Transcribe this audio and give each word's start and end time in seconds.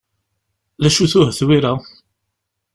D 0.81 0.83
acu-t 0.87 1.13
uhetwir-a? 1.19 1.73